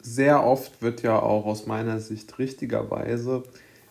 sehr 0.00 0.44
oft 0.44 0.82
wird 0.82 1.02
ja 1.02 1.20
auch 1.20 1.44
aus 1.46 1.66
meiner 1.66 2.00
Sicht 2.00 2.38
richtigerweise 2.38 3.42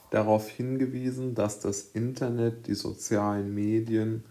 darauf 0.09 0.49
hingewiesen, 0.49 1.35
dass 1.35 1.59
das 1.59 1.81
Internet, 1.93 2.67
die 2.67 2.75
sozialen 2.75 3.53
Medien 3.53 4.23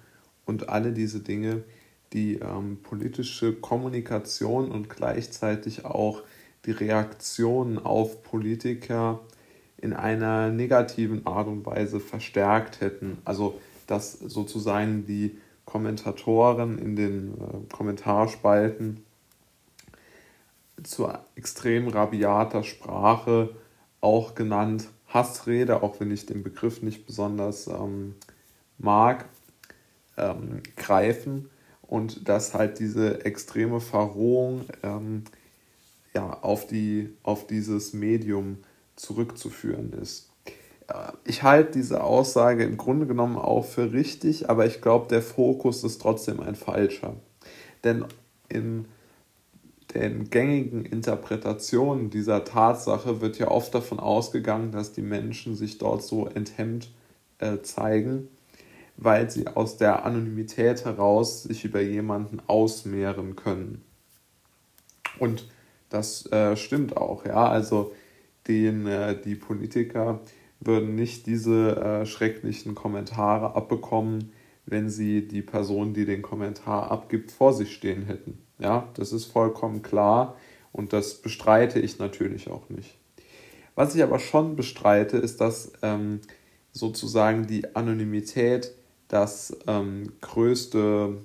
und 0.47 0.69
alle 0.69 0.93
diese 0.93 1.21
Dinge 1.21 1.65
die 2.13 2.37
ähm, 2.37 2.79
politische 2.83 3.53
Kommunikation 3.53 4.71
und 4.71 4.89
gleichzeitig 4.89 5.85
auch 5.85 6.23
die 6.65 6.71
Reaktionen 6.71 7.79
auf 7.79 8.23
Politiker 8.23 9.21
in 9.77 9.93
einer 9.93 10.51
negativen 10.51 11.27
Art 11.27 11.49
und 11.49 11.67
Weise 11.67 12.01
verstärkt 12.01 12.81
hätten. 12.81 13.19
Also 13.25 13.61
dass 13.87 14.13
sozusagen 14.13 15.07
die 15.07 15.39
Kommentatoren 15.65 16.79
in 16.79 16.97
den 16.97 17.35
äh, 17.35 17.75
Kommentarspalten 17.75 19.05
zu 20.87 21.09
extrem 21.35 21.89
rabiater 21.89 22.63
Sprache, 22.63 23.51
auch 24.01 24.35
genannt 24.35 24.89
Hassrede, 25.09 25.83
auch 25.83 26.01
wenn 26.01 26.11
ich 26.11 26.27
den 26.27 26.43
Begriff 26.43 26.83
nicht 26.83 27.07
besonders 27.07 27.67
ähm, 27.67 28.15
mag, 28.79 29.27
ähm, 30.17 30.63
greifen 30.77 31.51
und 31.83 32.29
dass 32.29 32.55
halt 32.55 32.79
diese 32.79 33.25
extreme 33.25 33.81
Verrohung 33.81 34.65
ähm, 34.83 35.25
ja, 36.15 36.31
auf, 36.31 36.67
die, 36.67 37.15
auf 37.23 37.47
dieses 37.47 37.93
Medium 37.93 38.59
zurückzuführen 38.97 39.93
ist. 39.93 40.31
Äh, 40.89 41.13
ich 41.25 41.43
halte 41.43 41.73
diese 41.73 42.03
Aussage 42.03 42.65
im 42.65 42.77
Grunde 42.77 43.07
genommen 43.07 43.37
auch 43.37 43.65
für 43.65 43.93
richtig, 43.93 44.51
aber 44.51 44.67
ich 44.67 44.81
glaube, 44.81 45.09
der 45.09 45.23
Fokus 45.23 45.85
ist 45.85 46.01
trotzdem 46.01 46.41
ein 46.41 46.55
falscher. 46.55 47.15
Denn 47.85 48.05
in 48.49 48.87
den 49.95 50.31
gängigen 50.31 50.85
Interpretationen 50.85 52.11
dieser 52.11 52.45
Tatsache 52.45 53.21
wird 53.21 53.39
ja 53.39 53.49
oft 53.49 53.75
davon 53.75 54.01
ausgegangen, 54.01 54.73
dass 54.73 54.93
die 54.93 55.03
Menschen 55.03 55.55
sich 55.55 55.79
dort 55.79 56.03
so 56.03 56.27
enthemmt 56.27 56.91
äh, 57.39 57.59
zeigen, 57.63 58.29
weil 58.97 59.31
sie 59.31 59.47
aus 59.47 59.77
der 59.77 60.05
Anonymität 60.05 60.85
heraus 60.85 61.45
sich 61.45 61.65
über 61.65 61.81
jemanden 61.81 62.41
ausmehren 62.47 63.37
können. 63.37 63.83
Und 65.19 65.49
das 65.89 66.31
äh, 66.33 66.57
stimmt 66.57 66.97
auch, 66.97 67.25
ja. 67.25 67.49
Also 67.49 67.93
den, 68.49 68.87
äh, 68.87 69.21
die 69.21 69.35
Politiker 69.35 70.21
würden 70.61 70.95
nicht 70.95 71.27
diese 71.27 71.77
äh, 71.77 72.07
schrecklichen 72.07 72.75
Kommentare 72.75 73.55
abbekommen, 73.55 74.33
wenn 74.65 74.91
sie 74.91 75.29
die 75.29 75.43
Person, 75.43 75.95
die 75.95 76.07
den 76.07 76.23
Kommentar 76.23 76.91
abgibt, 76.91 77.31
vor 77.31 77.53
sich 77.53 77.75
stehen 77.75 78.05
hätten. 78.07 78.46
Ja, 78.59 78.89
das 78.95 79.13
ist 79.13 79.27
vollkommen 79.27 79.83
klar 79.83 80.37
und 80.73 80.93
das 80.93 81.15
bestreite 81.15 81.79
ich 81.79 81.99
natürlich 81.99 82.51
auch 82.51 82.69
nicht. 82.69 82.97
Was 83.75 83.95
ich 83.95 84.03
aber 84.03 84.19
schon 84.19 84.57
bestreite, 84.57 85.19
ist, 85.19 85.41
dass 85.41 85.73
ähm, 85.83 86.21
sozusagen 86.73 87.47
die 87.47 87.75
Anonymität 87.77 88.73
das 89.09 89.57
ähm, 89.67 90.13
größte 90.21 91.19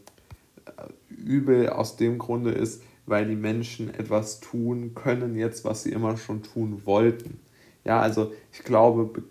äh, 0.65 1.13
Übel 1.13 1.69
aus 1.69 1.95
dem 1.95 2.17
Grunde 2.17 2.51
ist, 2.51 2.83
weil 3.05 3.25
die 3.25 3.35
Menschen 3.35 3.93
etwas 3.93 4.39
tun 4.39 4.93
können 4.95 5.35
jetzt, 5.35 5.65
was 5.65 5.83
sie 5.83 5.91
immer 5.91 6.17
schon 6.17 6.43
tun 6.43 6.85
wollten. 6.85 7.39
Ja, 7.83 7.99
also 7.99 8.31
ich 8.51 8.63
glaube, 8.63 9.23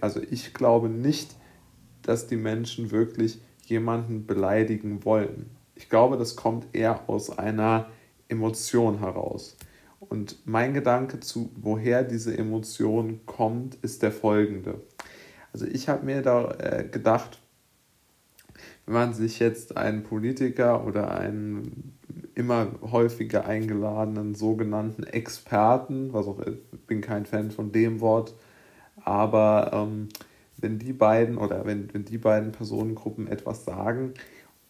also 0.00 0.20
ich 0.20 0.52
glaube 0.52 0.88
nicht, 0.88 1.34
dass 2.02 2.26
die 2.26 2.36
Menschen 2.36 2.90
wirklich 2.90 3.40
jemanden 3.64 4.26
beleidigen 4.26 5.04
wollen. 5.04 5.50
Ich 5.82 5.88
glaube, 5.88 6.16
das 6.16 6.36
kommt 6.36 6.76
eher 6.76 7.08
aus 7.08 7.36
einer 7.36 7.88
Emotion 8.28 9.00
heraus. 9.00 9.56
Und 9.98 10.38
mein 10.46 10.74
Gedanke 10.74 11.18
zu, 11.18 11.50
woher 11.56 12.04
diese 12.04 12.38
Emotion 12.38 13.18
kommt, 13.26 13.74
ist 13.82 14.04
der 14.04 14.12
folgende. 14.12 14.80
Also 15.52 15.66
ich 15.66 15.88
habe 15.88 16.06
mir 16.06 16.22
da 16.22 16.52
äh, 16.52 16.84
gedacht, 16.88 17.40
wenn 18.86 18.94
man 18.94 19.12
sich 19.12 19.40
jetzt 19.40 19.76
einen 19.76 20.04
Politiker 20.04 20.86
oder 20.86 21.10
einen 21.10 21.98
immer 22.36 22.68
häufiger 22.80 23.44
eingeladenen 23.44 24.36
sogenannten 24.36 25.02
Experten, 25.02 26.12
was 26.12 26.28
auch 26.28 26.38
ich 26.46 26.58
bin 26.86 27.00
kein 27.00 27.26
Fan 27.26 27.50
von 27.50 27.72
dem 27.72 28.00
Wort, 28.00 28.36
aber 29.02 29.72
ähm, 29.74 30.10
wenn 30.58 30.78
die 30.78 30.92
beiden 30.92 31.38
oder 31.38 31.66
wenn, 31.66 31.92
wenn 31.92 32.04
die 32.04 32.18
beiden 32.18 32.52
Personengruppen 32.52 33.26
etwas 33.26 33.64
sagen 33.64 34.14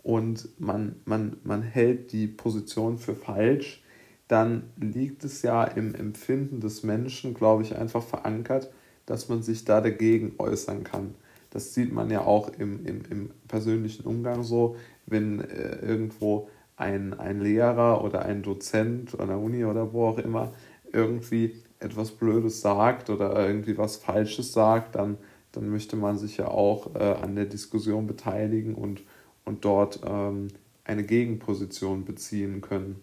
und 0.03 0.49
man, 0.61 0.97
man, 1.05 1.37
man 1.45 1.63
hält 1.63 2.13
die 2.13 2.27
Position 2.27 2.99
für 2.99 3.15
falsch, 3.15 3.83
dann 4.29 4.65
liegt 4.81 5.25
es 5.25 5.43
ja 5.43 5.65
im 5.65 5.95
Empfinden 5.95 6.61
des 6.61 6.83
Menschen, 6.83 7.35
glaube 7.35 7.63
ich, 7.63 7.77
einfach 7.77 8.03
verankert, 8.03 8.71
dass 9.07 9.29
man 9.29 9.43
sich 9.43 9.65
da 9.65 9.81
dagegen 9.81 10.35
äußern 10.39 10.85
kann. 10.85 11.15
Das 11.51 11.75
sieht 11.75 11.93
man 11.93 12.11
ja 12.11 12.23
auch 12.23 12.49
im, 12.59 12.85
im, 12.87 13.03
im 13.11 13.31
persönlichen 13.47 14.05
Umgang 14.05 14.43
so, 14.43 14.77
wenn 15.07 15.41
äh, 15.41 15.77
irgendwo 15.85 16.49
ein, 16.77 17.13
ein 17.15 17.41
Lehrer 17.41 18.03
oder 18.03 18.25
ein 18.25 18.43
Dozent 18.43 19.19
an 19.21 19.29
der 19.29 19.39
Uni 19.39 19.65
oder 19.65 19.93
wo 19.93 20.07
auch 20.07 20.19
immer 20.19 20.53
irgendwie 20.93 21.63
etwas 21.79 22.13
Blödes 22.13 22.61
sagt 22.61 23.11
oder 23.11 23.47
irgendwie 23.47 23.77
was 23.77 23.97
Falsches 23.97 24.53
sagt, 24.53 24.95
dann, 24.95 25.19
dann 25.53 25.69
möchte 25.69 25.97
man 25.97 26.17
sich 26.17 26.39
ja 26.39 26.49
auch 26.49 26.95
äh, 26.95 26.99
an 26.99 27.35
der 27.35 27.47
Diskussion 27.47 28.07
beteiligen 28.07 28.75
und, 28.75 29.03
und 29.45 29.65
dort 29.65 30.01
ähm, 30.05 30.49
eine 30.85 31.05
Gegenposition 31.05 32.05
beziehen 32.05 32.61
können. 32.61 33.01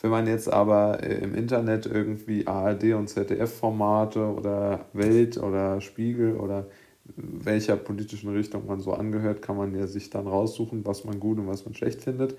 Wenn 0.00 0.10
man 0.10 0.26
jetzt 0.26 0.50
aber 0.50 1.02
äh, 1.02 1.18
im 1.18 1.34
Internet 1.34 1.86
irgendwie 1.86 2.46
ARD 2.46 2.94
und 2.94 3.08
ZDF-Formate 3.08 4.20
oder 4.34 4.86
Welt 4.92 5.38
oder 5.38 5.80
Spiegel 5.80 6.36
oder 6.36 6.66
welcher 7.16 7.76
politischen 7.76 8.30
Richtung 8.32 8.66
man 8.66 8.80
so 8.80 8.92
angehört, 8.92 9.42
kann 9.42 9.56
man 9.56 9.74
ja 9.74 9.86
sich 9.86 10.10
dann 10.10 10.26
raussuchen, 10.26 10.86
was 10.86 11.04
man 11.04 11.20
gut 11.20 11.38
und 11.38 11.48
was 11.48 11.64
man 11.64 11.74
schlecht 11.74 12.02
findet. 12.02 12.36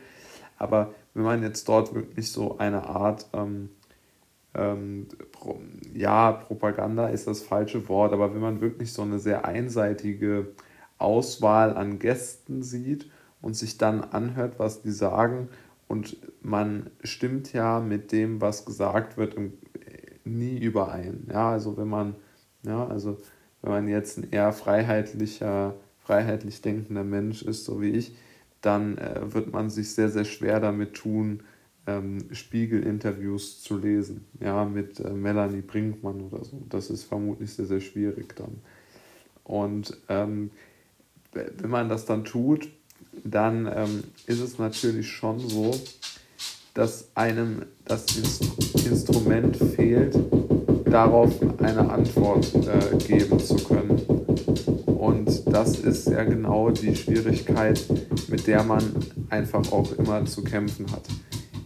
Aber 0.58 0.94
wenn 1.14 1.24
man 1.24 1.44
jetzt 1.44 1.68
dort 1.68 1.94
wirklich 1.94 2.32
so 2.32 2.58
eine 2.58 2.84
Art, 2.84 3.28
ähm, 3.34 3.70
ähm, 4.54 5.08
pro, 5.32 5.60
ja, 5.94 6.32
Propaganda 6.32 7.08
ist 7.10 7.28
das 7.28 7.42
falsche 7.42 7.88
Wort, 7.90 8.14
aber 8.14 8.34
wenn 8.34 8.42
man 8.42 8.62
wirklich 8.62 8.94
so 8.94 9.02
eine 9.02 9.20
sehr 9.20 9.46
einseitige 9.46 10.48
Auswahl 10.98 11.76
an 11.76 12.00
Gästen 12.00 12.64
sieht 12.64 13.10
und 13.42 13.56
sich 13.56 13.78
dann 13.78 14.02
anhört, 14.02 14.60
was 14.60 14.82
die 14.82 14.92
sagen, 14.92 15.50
und 15.88 16.16
man 16.42 16.90
stimmt 17.04 17.52
ja 17.52 17.82
mit 17.82 18.12
dem, 18.14 18.40
was 18.40 18.66
gesagt 18.66 19.18
wird, 19.18 19.36
nie 20.24 20.58
überein. 20.58 21.28
Ja, 21.30 21.52
also 21.52 21.76
wenn 21.78 21.90
man, 21.90 22.16
ja, 22.64 22.88
also 22.88 23.18
wenn 23.62 23.72
man 23.72 23.88
jetzt 23.88 24.18
ein 24.18 24.28
eher 24.32 24.54
freiheitlicher, 24.54 25.76
freiheitlich 26.00 26.62
denkender 26.62 27.04
Mensch 27.04 27.42
ist, 27.42 27.66
so 27.66 27.82
wie 27.82 27.90
ich, 27.90 28.16
dann 28.62 28.98
äh, 28.98 29.34
wird 29.34 29.52
man 29.52 29.70
sich 29.70 29.94
sehr, 29.94 30.10
sehr 30.10 30.24
schwer 30.24 30.60
damit 30.60 30.94
tun, 30.94 31.44
ähm, 31.88 32.20
Spiegel-Interviews 32.32 33.62
zu 33.62 33.78
lesen. 33.78 34.26
Ja, 34.40 34.66
mit 34.66 35.00
äh, 35.00 35.12
Melanie 35.12 35.62
Brinkmann 35.62 36.22
oder 36.22 36.44
so. 36.44 36.62
Das 36.70 36.90
ist 36.90 37.04
vermutlich 37.04 37.54
sehr, 37.54 37.66
sehr 37.66 37.82
schwierig 37.82 38.36
dann. 38.36 38.62
Und 39.44 39.98
ähm, 40.10 40.52
wenn 41.34 41.70
man 41.70 41.90
das 41.90 42.06
dann 42.06 42.24
tut, 42.24 42.70
dann 43.24 43.68
ähm, 43.74 44.04
ist 44.26 44.40
es 44.40 44.58
natürlich 44.58 45.10
schon 45.10 45.40
so, 45.40 45.72
dass 46.74 47.10
einem 47.16 47.64
das 47.86 48.06
Instrument 48.86 49.58
fehlt, 49.58 50.18
darauf 50.86 51.34
eine 51.60 51.90
Antwort 51.90 52.54
äh, 52.56 52.98
geben 52.98 53.40
zu 53.40 53.56
können. 53.56 54.00
Und 54.86 55.48
das 55.48 55.80
ist 55.80 56.08
ja 56.08 56.24
genau 56.24 56.70
die 56.70 56.96
Schwierigkeit, 56.96 57.84
mit 58.28 58.48
der 58.48 58.64
man 58.64 58.84
einfach 59.30 59.72
auch 59.72 59.92
immer 59.98 60.26
zu 60.26 60.44
kämpfen 60.44 60.92
hat. 60.92 61.04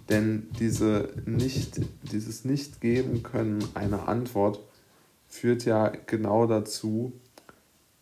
Denn 0.10 0.48
diese 0.60 1.10
nicht, 1.26 1.82
dieses 2.12 2.46
Nicht-Geben 2.46 3.24
können 3.24 3.64
einer 3.74 4.08
Antwort 4.08 4.60
führt 5.28 5.66
ja 5.66 5.92
genau 6.06 6.46
dazu, 6.46 7.14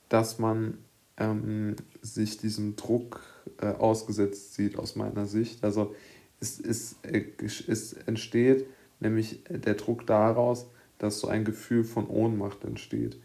dass 0.09 0.38
man 0.38 0.77
ähm, 1.18 1.75
sich 2.01 2.38
diesem 2.38 2.75
Druck 2.75 3.21
äh, 3.62 3.68
ausgesetzt 3.68 4.56
sieht, 4.56 4.77
aus 4.77 4.95
meiner 4.95 5.25
Sicht. 5.25 5.63
Also 5.63 5.95
es, 6.39 6.60
es, 6.60 6.95
äh, 7.04 7.25
es 7.68 7.94
entsteht 7.94 8.65
nämlich 9.00 9.42
der 9.50 9.75
Druck 9.75 10.07
daraus, 10.07 10.68
dass 10.98 11.19
so 11.19 11.27
ein 11.27 11.45
Gefühl 11.45 11.83
von 11.83 12.07
Ohnmacht 12.07 12.63
entsteht. 12.63 13.18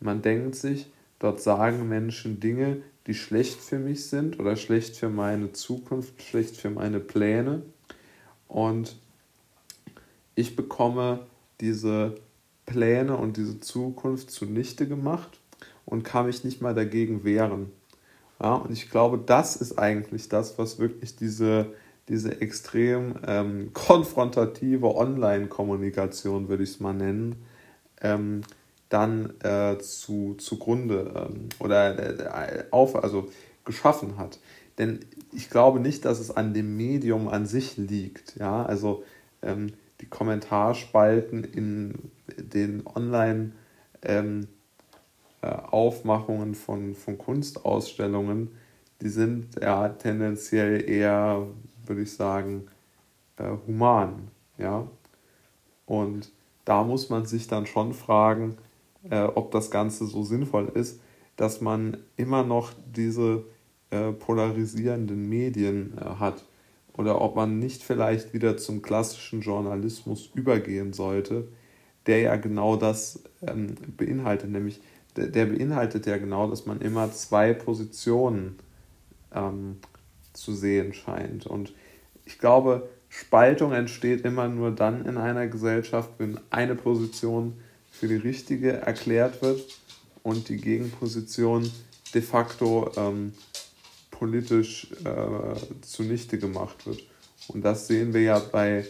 Man 0.00 0.22
denkt 0.22 0.54
sich, 0.54 0.90
dort 1.18 1.40
sagen 1.40 1.88
Menschen 1.88 2.40
Dinge, 2.40 2.82
die 3.06 3.14
schlecht 3.14 3.60
für 3.60 3.78
mich 3.78 4.06
sind 4.06 4.38
oder 4.38 4.56
schlecht 4.56 4.96
für 4.96 5.08
meine 5.08 5.52
Zukunft, 5.52 6.22
schlecht 6.22 6.56
für 6.56 6.70
meine 6.70 7.00
Pläne. 7.00 7.62
Und 8.48 8.96
ich 10.34 10.56
bekomme 10.56 11.26
diese 11.60 12.14
Pläne 12.66 13.16
und 13.16 13.36
diese 13.36 13.60
Zukunft 13.60 14.30
zunichte 14.30 14.88
gemacht 14.88 15.38
und 15.86 16.02
kann 16.02 16.26
mich 16.26 16.44
nicht 16.44 16.60
mal 16.60 16.74
dagegen 16.74 17.24
wehren. 17.24 17.70
Ja, 18.42 18.54
und 18.54 18.72
ich 18.72 18.90
glaube, 18.90 19.18
das 19.24 19.56
ist 19.56 19.78
eigentlich 19.78 20.28
das, 20.28 20.58
was 20.58 20.78
wirklich 20.78 21.16
diese, 21.16 21.66
diese 22.08 22.40
extrem 22.40 23.14
ähm, 23.26 23.70
konfrontative 23.72 24.94
Online-Kommunikation, 24.94 26.48
würde 26.48 26.62
ich 26.62 26.70
es 26.70 26.80
mal 26.80 26.94
nennen, 26.94 27.36
ähm, 28.00 28.42
dann 28.88 29.34
äh, 29.40 29.78
zu, 29.78 30.34
zugrunde 30.34 31.28
ähm, 31.30 31.48
oder 31.58 31.98
äh, 31.98 32.64
auf, 32.70 33.02
also 33.02 33.30
geschaffen 33.64 34.18
hat. 34.18 34.38
Denn 34.78 35.00
ich 35.32 35.48
glaube 35.50 35.80
nicht, 35.80 36.04
dass 36.04 36.20
es 36.20 36.30
an 36.30 36.54
dem 36.54 36.76
Medium 36.76 37.28
an 37.28 37.46
sich 37.46 37.76
liegt. 37.76 38.36
Ja, 38.36 38.64
also 38.66 39.04
ähm, 39.42 39.72
die 40.00 40.06
Kommentarspalten 40.06 41.44
in 41.44 41.94
den 42.36 42.82
Online- 42.86 43.52
ähm, 44.02 44.48
äh, 45.44 45.56
Aufmachungen 45.70 46.54
von, 46.54 46.94
von 46.94 47.18
Kunstausstellungen, 47.18 48.48
die 49.02 49.10
sind 49.10 49.60
ja 49.60 49.90
tendenziell 49.90 50.88
eher, 50.88 51.46
würde 51.84 52.02
ich 52.02 52.14
sagen, 52.14 52.68
äh, 53.36 53.50
human. 53.66 54.28
Ja? 54.56 54.88
Und 55.84 56.32
da 56.64 56.82
muss 56.82 57.10
man 57.10 57.26
sich 57.26 57.46
dann 57.46 57.66
schon 57.66 57.92
fragen, 57.92 58.56
äh, 59.10 59.24
ob 59.24 59.50
das 59.50 59.70
Ganze 59.70 60.06
so 60.06 60.22
sinnvoll 60.22 60.70
ist, 60.74 61.00
dass 61.36 61.60
man 61.60 61.98
immer 62.16 62.42
noch 62.42 62.72
diese 62.94 63.44
äh, 63.90 64.12
polarisierenden 64.12 65.28
Medien 65.28 65.98
äh, 65.98 66.04
hat 66.20 66.42
oder 66.96 67.20
ob 67.20 67.36
man 67.36 67.58
nicht 67.58 67.82
vielleicht 67.82 68.32
wieder 68.32 68.56
zum 68.56 68.80
klassischen 68.80 69.42
Journalismus 69.42 70.30
übergehen 70.34 70.94
sollte, 70.94 71.48
der 72.06 72.20
ja 72.20 72.36
genau 72.36 72.76
das 72.76 73.24
ähm, 73.46 73.74
beinhaltet, 73.96 74.50
nämlich 74.50 74.80
der, 75.16 75.28
der, 75.28 75.46
beinhaltet 75.46 76.06
ja 76.06 76.16
genau, 76.16 76.48
dass 76.48 76.66
man 76.66 76.80
immer 76.80 77.12
zwei 77.12 77.52
Positionen 77.52 78.58
ähm, 79.32 79.76
zu 80.32 80.54
sehen 80.54 80.94
scheint. 80.94 81.46
Und 81.46 81.72
ich 82.24 82.38
glaube, 82.38 82.88
Spaltung 83.08 83.72
entsteht 83.72 84.24
immer 84.24 84.48
nur 84.48 84.72
dann 84.72 85.04
in 85.04 85.16
einer 85.18 85.46
Gesellschaft, 85.46 86.10
wenn 86.18 86.40
eine 86.50 86.74
Position 86.74 87.54
für 87.90 88.08
die 88.08 88.16
richtige 88.16 88.72
erklärt 88.72 89.40
wird 89.40 89.62
und 90.22 90.48
die 90.48 90.56
Gegenposition 90.56 91.70
de 92.12 92.22
facto 92.22 92.90
ähm, 92.96 93.34
politisch 94.10 94.88
äh, 95.04 95.80
zunichte 95.82 96.38
gemacht 96.38 96.86
wird. 96.86 97.02
Und 97.48 97.64
das 97.64 97.86
sehen 97.86 98.14
wir 98.14 98.22
ja 98.22 98.38
bei 98.38 98.84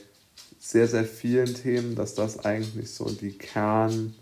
sehr, 0.58 0.88
sehr 0.88 1.04
vielen 1.04 1.54
Themen, 1.54 1.94
dass 1.94 2.14
das 2.14 2.44
eigentlich 2.44 2.90
so 2.90 3.10
die 3.10 3.32
Kern, 3.32 4.14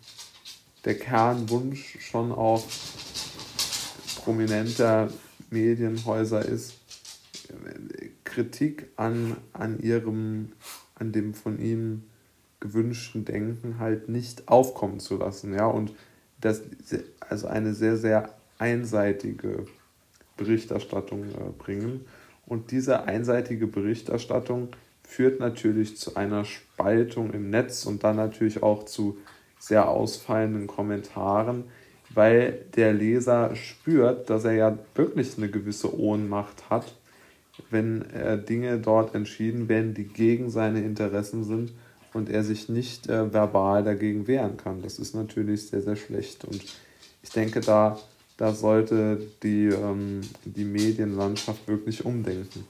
der 0.84 0.99
Kernwunsch 0.99 1.99
schon 2.00 2.32
auch 2.32 2.64
prominenter 4.17 5.08
Medienhäuser 5.50 6.44
ist, 6.44 6.75
Kritik 8.25 8.87
an, 8.96 9.37
an 9.52 9.79
ihrem, 9.81 10.52
an 10.94 11.12
dem 11.12 11.34
von 11.34 11.58
ihnen 11.58 12.08
gewünschten 12.61 13.25
Denken 13.25 13.79
halt 13.79 14.08
nicht 14.08 14.49
aufkommen 14.49 15.00
zu 15.00 15.17
lassen, 15.17 15.52
ja, 15.52 15.67
und 15.67 15.93
das, 16.40 16.62
also 17.20 17.46
eine 17.49 17.75
sehr, 17.75 17.96
sehr 17.96 18.34
einseitige 18.58 19.67
Berichterstattung 20.37 21.25
äh, 21.31 21.50
bringen. 21.58 22.05
Und 22.46 22.70
diese 22.70 23.05
einseitige 23.05 23.67
Berichterstattung 23.67 24.69
führt 25.02 25.40
natürlich 25.40 25.96
zu 25.96 26.17
einer 26.17 26.44
Spaltung 26.44 27.32
im 27.32 27.50
Netz 27.50 27.84
und 27.84 28.05
dann 28.05 28.17
natürlich 28.17 28.62
auch 28.62 28.84
zu 28.84 29.19
sehr 29.62 29.88
ausfallenden 29.88 30.66
Kommentaren, 30.66 31.64
weil 32.12 32.64
der 32.74 32.92
Leser 32.92 33.54
spürt, 33.54 34.28
dass 34.28 34.44
er 34.44 34.54
ja 34.54 34.78
wirklich 34.96 35.38
eine 35.38 35.48
gewisse 35.48 35.96
Ohnmacht 35.96 36.68
hat, 36.68 36.96
wenn 37.70 38.02
äh, 38.10 38.42
Dinge 38.42 38.78
dort 38.78 39.14
entschieden 39.14 39.68
werden, 39.68 39.94
die 39.94 40.04
gegen 40.04 40.50
seine 40.50 40.80
Interessen 40.80 41.44
sind 41.44 41.72
und 42.12 42.28
er 42.28 42.42
sich 42.42 42.68
nicht 42.68 43.08
äh, 43.08 43.32
verbal 43.32 43.84
dagegen 43.84 44.26
wehren 44.26 44.56
kann. 44.56 44.82
Das 44.82 44.98
ist 44.98 45.14
natürlich 45.14 45.68
sehr, 45.68 45.82
sehr 45.82 45.96
schlecht. 45.96 46.44
Und 46.44 46.60
ich 47.22 47.30
denke, 47.30 47.60
da, 47.60 48.00
da 48.38 48.52
sollte 48.52 49.20
die, 49.44 49.66
ähm, 49.66 50.22
die 50.44 50.64
Medienlandschaft 50.64 51.68
wirklich 51.68 52.04
umdenken. 52.04 52.66